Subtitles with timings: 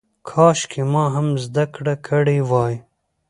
[0.29, 2.75] کاشکې ما هم زده کړه کړې وای.